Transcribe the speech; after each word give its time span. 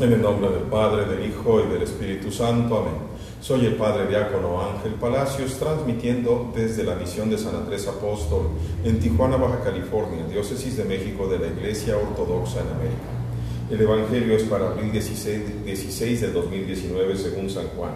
En 0.00 0.12
el 0.12 0.22
nombre 0.22 0.48
del 0.50 0.62
Padre, 0.62 1.06
del 1.06 1.28
Hijo 1.28 1.60
y 1.60 1.72
del 1.72 1.82
Espíritu 1.82 2.30
Santo. 2.30 2.78
Amén. 2.78 2.94
Soy 3.40 3.66
el 3.66 3.74
Padre 3.74 4.06
Diácono 4.06 4.62
Ángel 4.62 4.92
Palacios, 4.92 5.54
transmitiendo 5.58 6.52
desde 6.54 6.84
la 6.84 6.94
misión 6.94 7.28
de 7.30 7.36
San 7.36 7.56
Andrés 7.56 7.88
Apóstol 7.88 8.50
en 8.84 9.00
Tijuana, 9.00 9.36
Baja 9.36 9.58
California, 9.64 10.24
diócesis 10.30 10.76
de 10.76 10.84
México 10.84 11.26
de 11.26 11.40
la 11.40 11.48
Iglesia 11.48 11.96
Ortodoxa 11.96 12.60
en 12.60 12.68
América. 12.68 13.08
El 13.72 13.80
Evangelio 13.80 14.36
es 14.36 14.44
para 14.44 14.68
abril 14.68 14.92
16, 14.92 15.64
16 15.64 16.20
de 16.20 16.30
2019 16.30 17.16
según 17.16 17.50
San 17.50 17.66
Juan. 17.76 17.94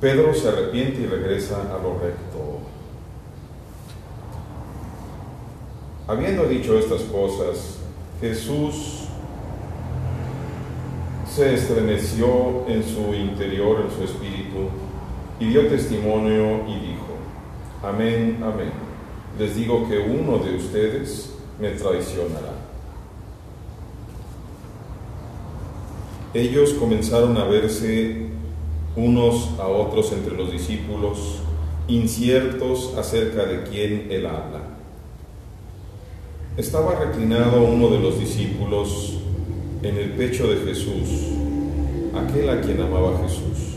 Pedro 0.00 0.32
se 0.32 0.48
arrepiente 0.48 1.00
y 1.00 1.06
regresa 1.06 1.56
a 1.74 1.82
lo 1.82 1.98
recto. 1.98 2.60
Habiendo 6.06 6.44
dicho 6.44 6.78
estas 6.78 7.02
cosas, 7.02 7.78
Jesús 8.20 9.03
se 11.34 11.52
estremeció 11.52 12.64
en 12.68 12.84
su 12.84 13.12
interior, 13.12 13.84
en 13.84 13.96
su 13.96 14.04
espíritu, 14.04 14.68
y 15.40 15.46
dio 15.46 15.66
testimonio 15.66 16.64
y 16.68 16.74
dijo, 16.74 17.08
Amén, 17.82 18.38
amén. 18.40 18.70
Les 19.36 19.56
digo 19.56 19.88
que 19.88 19.98
uno 19.98 20.38
de 20.38 20.54
ustedes 20.54 21.34
me 21.60 21.70
traicionará. 21.70 22.52
Ellos 26.34 26.74
comenzaron 26.74 27.36
a 27.36 27.44
verse 27.44 28.28
unos 28.94 29.58
a 29.58 29.66
otros 29.66 30.12
entre 30.12 30.36
los 30.36 30.52
discípulos, 30.52 31.40
inciertos 31.88 32.94
acerca 32.96 33.44
de 33.44 33.64
quién 33.64 34.06
él 34.08 34.26
habla. 34.26 34.62
Estaba 36.56 36.94
reclinado 36.94 37.64
uno 37.64 37.88
de 37.88 37.98
los 37.98 38.20
discípulos 38.20 39.18
en 39.84 39.98
el 39.98 40.10
pecho 40.12 40.48
de 40.48 40.56
Jesús, 40.64 41.28
aquel 42.14 42.48
a 42.48 42.60
quien 42.60 42.80
amaba 42.80 43.18
Jesús. 43.22 43.76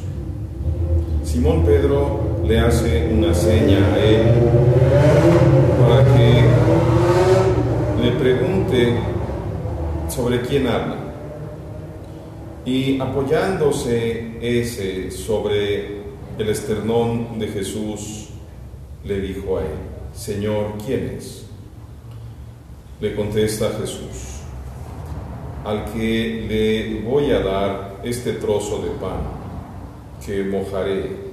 Simón 1.23 1.65
Pedro 1.65 2.41
le 2.45 2.59
hace 2.59 3.09
una 3.11 3.33
seña 3.33 3.93
a 3.93 3.99
él 3.99 4.27
para 5.81 6.05
que 6.15 6.43
le 8.01 8.11
pregunte 8.11 8.97
sobre 10.07 10.41
quién 10.41 10.67
habla. 10.67 10.95
Y 12.65 12.99
apoyándose 13.01 14.37
ese 14.41 15.11
sobre 15.11 15.97
el 16.37 16.49
esternón 16.49 17.37
de 17.37 17.47
Jesús, 17.47 18.29
le 19.03 19.19
dijo 19.19 19.57
a 19.57 19.61
él, 19.61 19.67
Señor, 20.13 20.75
¿quién 20.85 21.15
es? 21.17 21.45
Le 23.01 23.13
contesta 23.13 23.71
Jesús, 23.79 24.36
al 25.67 25.83
que 25.91 26.45
le 26.47 27.01
voy 27.01 27.29
a 27.31 27.41
dar 27.41 27.99
este 28.01 28.33
trozo 28.33 28.81
de 28.81 28.89
pan 28.91 29.19
que 30.25 30.41
mojaré. 30.45 31.27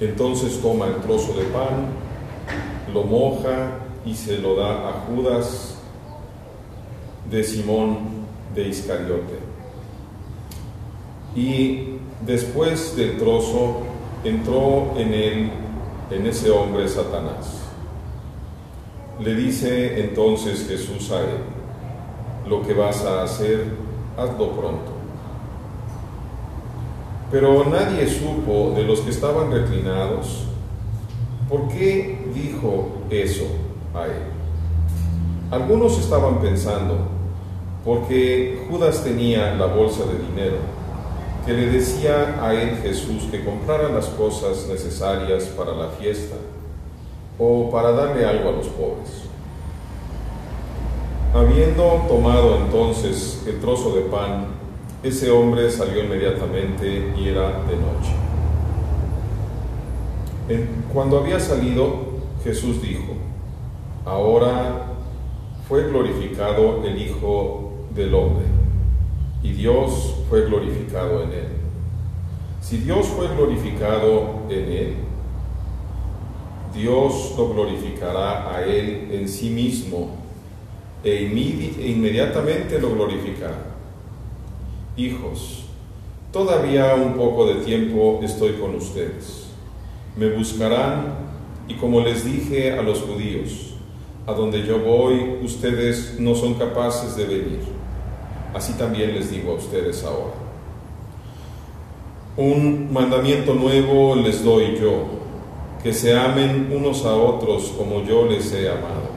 Entonces 0.00 0.58
toma 0.62 0.86
el 0.86 0.96
trozo 0.96 1.34
de 1.34 1.44
pan, 1.44 1.88
lo 2.94 3.04
moja 3.04 3.80
y 4.06 4.14
se 4.14 4.38
lo 4.38 4.56
da 4.56 4.88
a 4.88 4.92
Judas 5.06 5.76
de 7.30 7.44
Simón 7.44 7.98
de 8.54 8.68
Iscariote. 8.68 9.38
Y 11.36 11.98
después 12.24 12.96
del 12.96 13.18
trozo 13.18 13.82
entró 14.24 14.94
en 14.96 15.12
él, 15.12 15.50
en 16.10 16.26
ese 16.26 16.50
hombre, 16.50 16.88
Satanás. 16.88 17.60
Le 19.20 19.34
dice 19.34 20.00
entonces 20.00 20.66
Jesús 20.66 21.10
a 21.10 21.20
él, 21.20 21.51
lo 22.46 22.62
que 22.62 22.74
vas 22.74 23.04
a 23.04 23.22
hacer, 23.22 23.66
hazlo 24.16 24.50
pronto. 24.52 24.92
Pero 27.30 27.64
nadie 27.64 28.06
supo 28.06 28.72
de 28.76 28.84
los 28.84 29.00
que 29.00 29.10
estaban 29.10 29.50
reclinados 29.50 30.44
por 31.48 31.68
qué 31.68 32.26
dijo 32.34 32.88
eso 33.10 33.44
a 33.94 34.06
él. 34.06 34.22
Algunos 35.50 35.98
estaban 35.98 36.40
pensando, 36.40 36.96
porque 37.84 38.66
Judas 38.70 39.04
tenía 39.04 39.54
la 39.54 39.66
bolsa 39.66 40.04
de 40.04 40.18
dinero, 40.18 40.56
que 41.44 41.52
le 41.52 41.66
decía 41.66 42.38
a 42.40 42.54
él 42.54 42.78
Jesús 42.82 43.24
que 43.30 43.44
comprara 43.44 43.88
las 43.90 44.06
cosas 44.06 44.66
necesarias 44.68 45.44
para 45.56 45.74
la 45.74 45.88
fiesta 45.88 46.36
o 47.38 47.70
para 47.70 47.92
darle 47.92 48.24
algo 48.24 48.48
a 48.48 48.52
los 48.52 48.68
pobres. 48.68 49.31
Habiendo 51.34 52.04
tomado 52.08 52.58
entonces 52.58 53.42
el 53.46 53.58
trozo 53.58 53.96
de 53.96 54.02
pan, 54.02 54.48
ese 55.02 55.30
hombre 55.30 55.70
salió 55.70 56.04
inmediatamente 56.04 57.14
y 57.16 57.28
era 57.28 57.62
de 57.62 57.76
noche. 57.76 58.12
cuando 60.92 61.16
había 61.18 61.40
salido, 61.40 62.20
Jesús 62.44 62.82
dijo, 62.82 63.14
ahora 64.04 64.88
fue 65.66 65.88
glorificado 65.88 66.84
el 66.84 67.00
Hijo 67.00 67.72
del 67.94 68.12
Hombre, 68.12 68.44
y 69.42 69.52
Dios 69.52 70.14
fue 70.28 70.44
glorificado 70.44 71.22
en 71.22 71.32
él. 71.32 71.48
Si 72.60 72.76
Dios 72.76 73.06
fue 73.06 73.28
glorificado 73.28 74.42
en 74.50 74.70
él, 74.70 74.94
Dios 76.74 77.34
lo 77.38 77.54
glorificará 77.54 78.54
a 78.54 78.62
él 78.66 79.08
en 79.12 79.26
sí 79.26 79.48
mismo 79.48 80.21
e, 81.04 81.22
inmediatamente 81.86 82.78
lo 82.78 82.90
glorificará. 82.90 83.72
Hijos, 84.96 85.64
todavía 86.30 86.94
un 86.94 87.14
poco 87.14 87.46
de 87.46 87.64
tiempo 87.64 88.20
estoy 88.22 88.52
con 88.52 88.74
ustedes. 88.74 89.48
Me 90.16 90.30
buscarán 90.30 91.14
y 91.66 91.74
como 91.74 92.00
les 92.00 92.24
dije 92.24 92.72
a 92.72 92.82
los 92.82 93.00
judíos, 93.00 93.74
a 94.26 94.32
donde 94.32 94.64
yo 94.64 94.78
voy, 94.78 95.38
ustedes 95.42 96.16
no 96.20 96.34
son 96.34 96.54
capaces 96.54 97.16
de 97.16 97.24
venir. 97.24 97.60
Así 98.54 98.74
también 98.74 99.14
les 99.14 99.30
digo 99.30 99.52
a 99.52 99.56
ustedes 99.56 100.04
ahora. 100.04 100.34
Un 102.36 102.92
mandamiento 102.92 103.54
nuevo 103.54 104.14
les 104.14 104.44
doy 104.44 104.78
yo, 104.80 105.04
que 105.82 105.92
se 105.92 106.16
amen 106.16 106.70
unos 106.72 107.04
a 107.04 107.14
otros 107.14 107.72
como 107.76 108.04
yo 108.04 108.26
les 108.26 108.52
he 108.52 108.70
amado 108.70 109.11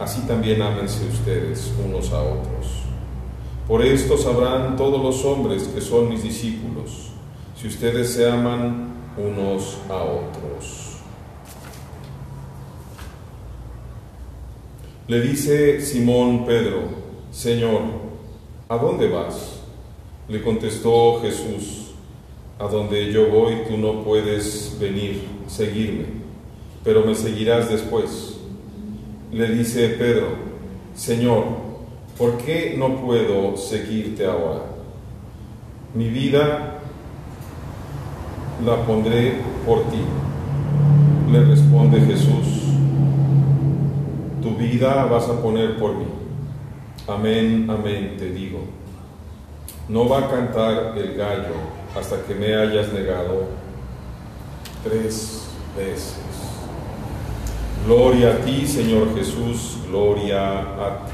así 0.00 0.22
también 0.22 0.62
ámense 0.62 1.06
ustedes 1.06 1.72
unos 1.84 2.10
a 2.12 2.22
otros. 2.22 2.84
Por 3.68 3.84
esto 3.84 4.16
sabrán 4.16 4.74
todos 4.74 5.00
los 5.00 5.24
hombres 5.26 5.64
que 5.64 5.80
son 5.82 6.08
mis 6.08 6.22
discípulos, 6.22 7.10
si 7.54 7.68
ustedes 7.68 8.14
se 8.14 8.28
aman 8.28 8.88
unos 9.16 9.76
a 9.90 10.02
otros. 10.02 10.96
Le 15.06 15.20
dice 15.20 15.82
Simón 15.82 16.46
Pedro, 16.46 16.82
Señor, 17.30 17.82
¿a 18.68 18.78
dónde 18.78 19.08
vas? 19.08 19.60
Le 20.28 20.42
contestó 20.42 21.20
Jesús, 21.20 21.90
a 22.58 22.66
donde 22.68 23.12
yo 23.12 23.28
voy 23.28 23.64
tú 23.68 23.76
no 23.76 24.02
puedes 24.02 24.78
venir, 24.80 25.28
seguirme, 25.46 26.06
pero 26.82 27.04
me 27.04 27.14
seguirás 27.14 27.68
después 27.68 28.39
le 29.32 29.48
dice 29.48 29.90
Pedro, 29.90 30.28
Señor, 30.94 31.44
¿por 32.18 32.38
qué 32.38 32.74
no 32.76 32.96
puedo 32.96 33.56
seguirte 33.56 34.26
ahora? 34.26 34.62
Mi 35.94 36.08
vida 36.08 36.78
la 38.64 38.84
pondré 38.84 39.34
por 39.66 39.84
ti. 39.84 40.02
Le 41.30 41.44
responde 41.44 42.00
Jesús, 42.00 42.74
tu 44.42 44.56
vida 44.56 45.04
vas 45.04 45.28
a 45.28 45.40
poner 45.40 45.78
por 45.78 45.94
mí. 45.94 46.06
Amén, 47.06 47.66
amén, 47.70 48.16
te 48.18 48.30
digo. 48.30 48.58
No 49.88 50.08
va 50.08 50.18
a 50.18 50.30
cantar 50.30 50.98
el 50.98 51.14
gallo 51.16 51.54
hasta 51.96 52.22
que 52.22 52.34
me 52.34 52.54
hayas 52.54 52.92
negado 52.92 53.48
tres 54.82 55.46
veces. 55.76 56.29
Gloria 57.86 58.32
a 58.32 58.36
ti, 58.44 58.66
Señor 58.66 59.14
Jesús, 59.16 59.78
gloria 59.88 60.60
a 60.60 61.06
ti. 61.06 61.12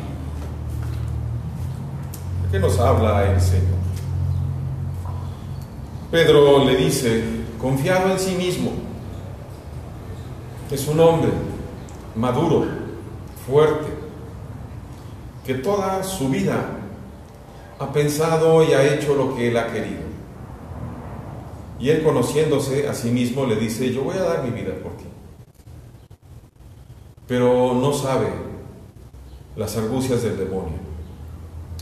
¿De 2.42 2.50
qué 2.50 2.58
nos 2.58 2.78
habla 2.80 3.32
el 3.32 3.40
Señor? 3.40 3.76
Pedro 6.10 6.64
le 6.64 6.76
dice, 6.76 7.22
confiado 7.60 8.10
en 8.10 8.18
sí 8.18 8.34
mismo, 8.34 8.72
es 10.68 10.88
un 10.88 10.98
hombre 10.98 11.30
maduro, 12.16 12.66
fuerte, 13.46 13.86
que 15.46 15.54
toda 15.54 16.02
su 16.02 16.28
vida 16.28 16.78
ha 17.78 17.92
pensado 17.92 18.64
y 18.64 18.72
ha 18.72 18.82
hecho 18.92 19.14
lo 19.14 19.36
que 19.36 19.48
él 19.48 19.56
ha 19.56 19.68
querido. 19.68 20.02
Y 21.78 21.90
él 21.90 22.02
conociéndose 22.02 22.88
a 22.88 22.94
sí 22.94 23.10
mismo 23.10 23.46
le 23.46 23.54
dice, 23.54 23.92
yo 23.92 24.02
voy 24.02 24.16
a 24.16 24.22
dar 24.22 24.42
mi 24.42 24.50
vida 24.50 24.72
por 24.82 24.96
ti 24.96 25.05
pero 27.26 27.74
no 27.74 27.92
sabe 27.92 28.28
las 29.56 29.76
argucias 29.76 30.22
del 30.22 30.36
demonio. 30.36 30.86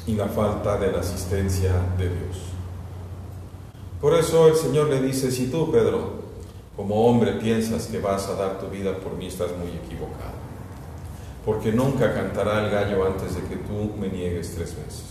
y 0.07 0.15
la 0.17 0.27
falta 0.27 0.77
de 0.77 0.93
la 0.93 1.01
asistencia 1.01 1.73
de 1.97 2.05
Dios. 2.05 2.37
Por 4.01 4.13
eso 4.15 4.49
el 4.49 4.55
Señor 4.55 4.89
le 4.89 5.01
dice, 5.01 5.31
si 5.31 5.47
tú, 5.47 5.73
Pedro, 5.73 6.25
como 6.77 7.07
hombre 7.07 7.33
piensas 7.35 7.87
que 7.87 8.01
vas 8.01 8.29
a 8.29 8.35
dar 8.35 8.59
tu 8.59 8.67
vida 8.67 8.99
por 8.99 9.17
mí, 9.17 9.27
estás 9.27 9.57
muy 9.57 9.69
equivocado. 9.69 10.35
Porque 11.47 11.73
nunca 11.73 12.13
cantará 12.13 12.65
el 12.65 12.71
gallo 12.71 13.07
antes 13.07 13.35
de 13.35 13.43
que 13.45 13.57
tú 13.57 13.95
me 13.99 14.09
niegues 14.09 14.55
tres 14.55 14.77
veces. 14.77 15.05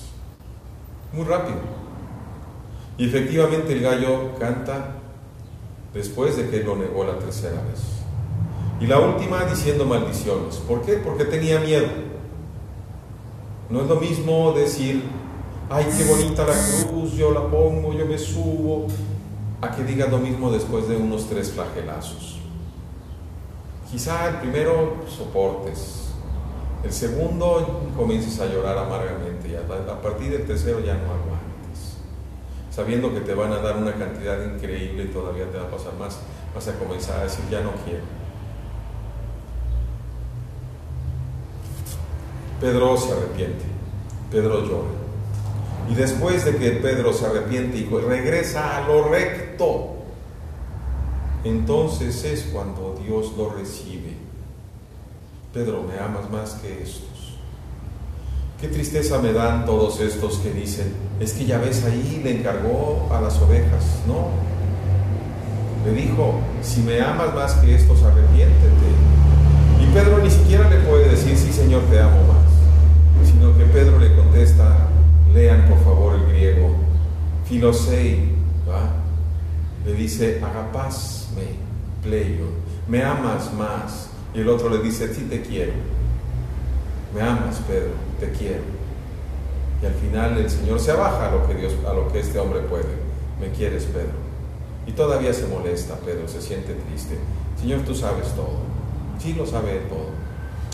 Muy 1.11 1.25
rápido. 1.25 1.57
Y 2.97 3.07
efectivamente 3.07 3.73
el 3.73 3.81
gallo 3.81 4.35
canta 4.39 4.95
después 5.93 6.37
de 6.37 6.49
que 6.49 6.63
lo 6.63 6.75
negó 6.75 7.03
la 7.03 7.17
tercera 7.17 7.61
vez. 7.63 8.02
Y 8.79 8.87
la 8.87 8.99
última 8.99 9.45
diciendo 9.45 9.85
maldiciones. 9.85 10.57
¿Por 10.57 10.81
qué? 10.81 10.93
Porque 10.93 11.25
tenía 11.25 11.59
miedo. 11.59 11.87
No 13.69 13.81
es 13.81 13.87
lo 13.87 13.95
mismo 13.95 14.51
decir, 14.53 15.03
ay, 15.69 15.85
qué 15.97 16.03
bonita 16.03 16.45
la 16.45 16.53
cruz, 16.53 17.13
yo 17.13 17.31
la 17.31 17.47
pongo, 17.47 17.93
yo 17.93 18.05
me 18.05 18.17
subo, 18.17 18.87
a 19.61 19.71
que 19.71 19.83
digas 19.83 20.11
lo 20.11 20.17
mismo 20.17 20.51
después 20.51 20.87
de 20.87 20.97
unos 20.97 21.27
tres 21.29 21.51
flagelazos. 21.51 22.39
Quizá 23.89 24.29
el 24.29 24.35
primero 24.37 24.97
soportes, 25.07 26.09
el 26.83 26.91
segundo 26.91 27.83
comiences 27.95 28.39
a 28.39 28.45
llorar 28.47 28.77
amargamente 28.77 29.49
y 29.49 29.55
a, 29.55 30.01
partir 30.01 30.31
del 30.31 30.45
tercero 30.45 30.79
ya 30.79 30.95
no 30.95 31.05
aguantes. 31.05 31.97
Sabiendo 32.69 33.13
que 33.13 33.21
te 33.21 33.33
van 33.33 33.53
a 33.53 33.57
dar 33.57 33.77
una 33.77 33.93
cantidad 33.93 34.43
increíble 34.43 35.03
y 35.05 35.07
todavía 35.07 35.49
te 35.49 35.57
va 35.57 35.65
a 35.65 35.71
pasar 35.71 35.93
más, 35.97 36.19
vas 36.53 36.67
a 36.67 36.77
comenzar 36.77 37.21
a 37.21 37.23
decir 37.23 37.45
ya 37.49 37.61
no 37.61 37.71
quiero. 37.85 38.03
Pedro 42.63 42.95
se 42.95 43.11
arrepiente, 43.11 43.65
Pedro 44.31 44.63
llora. 44.63 44.87
Y 45.91 45.95
después 45.95 46.45
de 46.45 46.55
que 46.55 46.71
Pedro 46.71 47.11
se 47.11 47.25
arrepiente 47.25 47.77
y 47.77 47.89
regresa 47.89 48.77
a 48.77 48.87
lo 48.87 49.09
recto, 49.09 49.95
entonces 51.43 52.23
es 52.23 52.43
cuando 52.53 52.97
Dios 53.05 53.33
lo 53.37 53.49
recibe. 53.49 54.13
Pedro, 55.53 55.83
me 55.83 55.99
amas 55.99 56.31
más 56.31 56.51
que 56.53 56.81
estos. 56.81 57.37
Qué 58.61 58.69
tristeza 58.69 59.19
me 59.19 59.33
dan 59.33 59.65
todos 59.65 59.99
estos 59.99 60.37
que 60.37 60.53
dicen, 60.53 60.93
es 61.19 61.33
que 61.33 61.43
ya 61.43 61.57
ves 61.57 61.83
ahí, 61.83 62.21
le 62.23 62.39
encargó 62.39 63.09
a 63.11 63.19
las 63.19 63.41
ovejas. 63.41 63.83
No, 64.07 64.29
le 65.85 66.01
dijo, 66.01 66.35
si 66.61 66.79
me 66.79 67.01
amas 67.01 67.35
más 67.35 67.55
que 67.55 67.75
estos, 67.75 68.01
arrepiéntete. 68.03 69.13
Y 69.81 69.93
Pedro 69.93 70.19
ni 70.19 70.31
siquiera 70.31 70.69
le 70.69 70.77
puede 70.77 71.09
decir, 71.09 71.35
sí 71.35 71.51
Señor, 71.51 71.81
te 71.91 71.99
amo 71.99 72.23
más, 72.23 72.32
sino 73.43 73.57
que 73.57 73.65
Pedro 73.65 73.99
le 73.99 74.15
contesta, 74.15 74.87
Lean 75.33 75.67
por 75.67 75.77
favor 75.83 76.15
el 76.15 76.27
griego. 76.27 76.77
Filosei, 77.45 78.31
Le 79.85 79.93
dice, 79.95 80.41
agapasme, 80.41 81.43
pleio. 82.01 82.45
Me 82.87 83.03
amas 83.03 83.53
más. 83.53 84.07
Y 84.33 84.39
el 84.39 84.47
otro 84.47 84.69
le 84.69 84.81
dice, 84.81 85.09
te 85.09 85.41
quiero. 85.41 85.73
Me 87.13 87.21
amas, 87.21 87.59
Pedro, 87.67 87.91
te 88.17 88.31
quiero. 88.31 88.61
Y 89.81 89.85
al 89.87 89.93
final 89.95 90.37
el 90.37 90.49
Señor 90.49 90.79
se 90.79 90.91
abaja 90.91 91.27
a 91.27 91.31
lo 91.31 91.45
que 91.45 91.55
Dios, 91.55 91.73
a 91.85 91.93
lo 91.93 92.07
que 92.13 92.21
este 92.21 92.39
hombre 92.39 92.61
puede. 92.61 92.95
Me 93.41 93.49
quieres, 93.49 93.83
Pedro. 93.83 94.13
Y 94.87 94.93
todavía 94.93 95.33
se 95.33 95.47
molesta, 95.47 95.95
Pedro, 95.97 96.29
se 96.29 96.41
siente 96.41 96.75
triste. 96.75 97.17
Señor, 97.59 97.81
tú 97.81 97.93
sabes 97.93 98.29
todo. 98.35 98.61
Sí 99.19 99.33
lo 99.33 99.45
sabe 99.45 99.81
todo. 99.89 100.11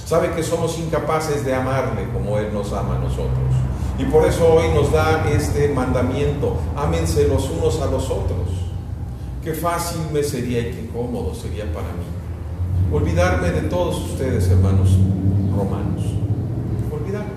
Sabe 0.09 0.31
que 0.31 0.41
somos 0.41 0.79
incapaces 0.79 1.45
de 1.45 1.53
amarle 1.53 2.07
como 2.11 2.39
Él 2.39 2.51
nos 2.51 2.73
ama 2.73 2.95
a 2.95 2.97
nosotros. 2.97 3.53
Y 3.99 4.05
por 4.05 4.25
eso 4.25 4.51
hoy 4.51 4.67
nos 4.73 4.91
da 4.91 5.29
este 5.29 5.69
mandamiento, 5.69 6.57
ámense 6.75 7.27
los 7.27 7.47
unos 7.51 7.79
a 7.79 7.85
los 7.85 8.09
otros. 8.09 8.49
Qué 9.43 9.53
fácil 9.53 10.01
me 10.11 10.23
sería 10.23 10.61
y 10.61 10.71
qué 10.71 10.89
cómodo 10.91 11.35
sería 11.35 11.71
para 11.71 11.89
mí. 11.89 12.91
Olvidarme 12.91 13.51
de 13.51 13.61
todos 13.69 13.97
ustedes, 14.03 14.49
hermanos 14.49 14.97
romanos. 15.55 16.03
Olvidarme. 16.91 17.29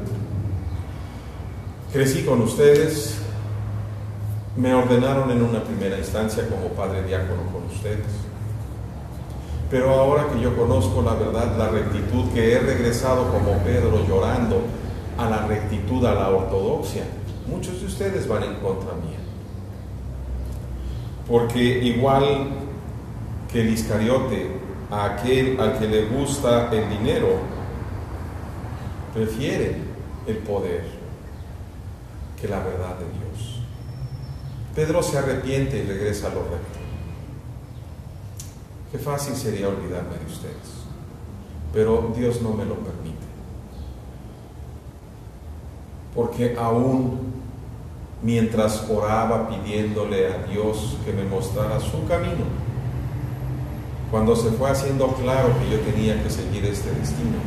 Crecí 1.92 2.22
con 2.22 2.40
ustedes, 2.40 3.18
me 4.56 4.72
ordenaron 4.72 5.30
en 5.30 5.42
una 5.42 5.62
primera 5.62 5.98
instancia 5.98 6.48
como 6.48 6.68
padre 6.68 7.02
diácono 7.02 7.42
con 7.52 7.64
ustedes. 7.64 8.31
Pero 9.72 9.88
ahora 9.88 10.28
que 10.30 10.38
yo 10.38 10.54
conozco 10.54 11.00
la 11.00 11.14
verdad, 11.14 11.56
la 11.56 11.68
rectitud, 11.70 12.30
que 12.34 12.52
he 12.52 12.58
regresado 12.58 13.32
como 13.32 13.56
Pedro 13.64 14.06
llorando 14.06 14.60
a 15.16 15.30
la 15.30 15.46
rectitud, 15.46 16.04
a 16.04 16.12
la 16.12 16.28
ortodoxia, 16.28 17.04
muchos 17.46 17.80
de 17.80 17.86
ustedes 17.86 18.28
van 18.28 18.42
en 18.42 18.54
contra 18.56 18.92
mía. 18.96 19.16
Porque 21.26 21.62
igual 21.62 22.48
que 23.50 23.62
el 23.62 23.70
Iscariote, 23.70 24.50
a 24.90 25.06
aquel 25.06 25.58
al 25.58 25.78
que 25.78 25.88
le 25.88 26.04
gusta 26.04 26.70
el 26.70 26.90
dinero, 26.90 27.28
prefiere 29.14 29.78
el 30.26 30.36
poder 30.36 30.84
que 32.38 32.46
la 32.46 32.58
verdad 32.58 32.98
de 32.98 33.06
Dios. 33.06 33.62
Pedro 34.74 35.02
se 35.02 35.16
arrepiente 35.16 35.78
y 35.78 35.86
regresa 35.86 36.26
a 36.26 36.34
lo. 36.34 36.81
Qué 38.92 38.98
fácil 38.98 39.34
sería 39.34 39.68
olvidarme 39.68 40.18
de 40.18 40.26
ustedes, 40.26 40.84
pero 41.72 42.12
Dios 42.14 42.42
no 42.42 42.50
me 42.50 42.66
lo 42.66 42.74
permite. 42.74 43.16
Porque 46.14 46.54
aún 46.60 47.32
mientras 48.22 48.86
oraba 48.90 49.48
pidiéndole 49.48 50.26
a 50.26 50.42
Dios 50.44 50.98
que 51.06 51.12
me 51.14 51.24
mostrara 51.24 51.80
su 51.80 52.06
camino, 52.06 52.44
cuando 54.10 54.36
se 54.36 54.50
fue 54.50 54.68
haciendo 54.68 55.08
claro 55.14 55.54
que 55.58 55.70
yo 55.70 55.80
tenía 55.80 56.22
que 56.22 56.28
seguir 56.28 56.66
este 56.66 56.90
destino, 56.90 57.40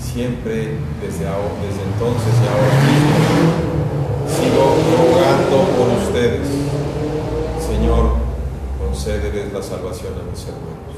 siempre 0.00 0.74
desde, 1.00 1.28
ahora, 1.28 1.54
desde 1.62 1.82
entonces 1.86 2.34
y 2.34 2.46
ahora 2.50 2.74
mismo, 2.82 3.14
sigo 4.26 4.74
rogando 4.98 5.57
la 9.52 9.62
salvación 9.62 10.14
a 10.14 10.30
mis 10.30 10.42
hermanos 10.42 10.88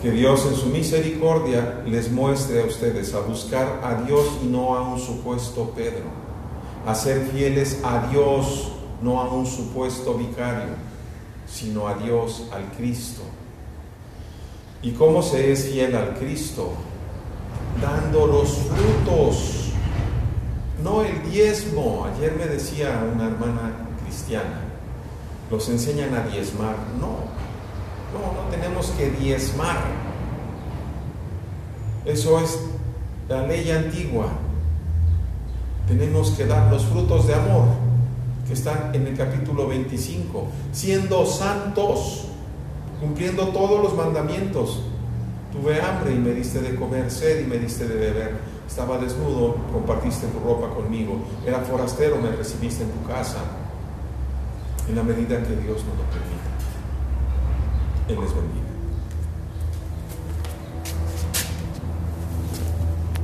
que 0.00 0.12
Dios 0.12 0.46
en 0.46 0.54
su 0.54 0.66
misericordia 0.66 1.82
les 1.86 2.10
muestre 2.10 2.62
a 2.62 2.66
ustedes 2.66 3.14
a 3.14 3.20
buscar 3.20 3.80
a 3.82 4.02
Dios 4.02 4.26
y 4.44 4.46
no 4.46 4.76
a 4.76 4.82
un 4.82 5.00
supuesto 5.00 5.72
Pedro, 5.74 6.04
a 6.86 6.94
ser 6.94 7.26
fieles 7.32 7.80
a 7.82 8.06
Dios, 8.06 8.72
no 9.02 9.20
a 9.20 9.28
un 9.32 9.46
supuesto 9.46 10.14
vicario, 10.14 10.74
sino 11.48 11.88
a 11.88 11.94
Dios, 11.94 12.44
al 12.52 12.70
Cristo. 12.76 13.22
¿Y 14.82 14.92
cómo 14.92 15.22
se 15.22 15.50
es 15.50 15.68
fiel 15.68 15.96
al 15.96 16.14
Cristo? 16.14 16.70
Dando 17.82 18.26
los 18.28 18.50
frutos, 18.50 19.70
no 20.84 21.02
el 21.02 21.28
diezmo. 21.28 22.06
Ayer 22.06 22.36
me 22.36 22.46
decía 22.46 23.04
una 23.12 23.26
hermana 23.26 23.88
cristiana, 24.04 24.67
los 25.50 25.68
enseñan 25.68 26.14
a 26.14 26.26
diezmar. 26.28 26.76
No, 27.00 27.28
no, 28.12 28.42
no 28.42 28.48
tenemos 28.50 28.86
que 28.90 29.10
diezmar. 29.10 29.78
Eso 32.04 32.40
es 32.40 32.58
la 33.28 33.46
ley 33.46 33.70
antigua. 33.70 34.28
Tenemos 35.86 36.30
que 36.30 36.46
dar 36.46 36.70
los 36.70 36.84
frutos 36.84 37.26
de 37.26 37.34
amor 37.34 37.64
que 38.46 38.54
están 38.54 38.94
en 38.94 39.06
el 39.06 39.16
capítulo 39.16 39.68
25, 39.68 40.46
siendo 40.72 41.26
santos, 41.26 42.28
cumpliendo 43.00 43.48
todos 43.48 43.82
los 43.82 43.94
mandamientos. 43.94 44.80
Tuve 45.52 45.80
hambre 45.80 46.14
y 46.14 46.18
me 46.18 46.32
diste 46.32 46.60
de 46.60 46.74
comer, 46.74 47.10
sed 47.10 47.44
y 47.44 47.46
me 47.46 47.58
diste 47.58 47.86
de 47.86 47.94
beber. 47.94 48.38
Estaba 48.66 48.98
desnudo, 48.98 49.56
compartiste 49.72 50.26
tu 50.28 50.40
ropa 50.40 50.68
conmigo. 50.74 51.20
Era 51.46 51.60
forastero, 51.60 52.16
me 52.16 52.30
recibiste 52.30 52.84
en 52.84 52.90
tu 52.90 53.06
casa. 53.06 53.38
En 54.88 54.96
la 54.96 55.02
medida 55.02 55.42
que 55.42 55.54
Dios 55.56 55.84
nos 55.84 55.98
lo 55.98 56.04
permite. 56.04 56.48
Él 58.08 58.18
les 58.20 58.34
bendiga. 58.34 58.67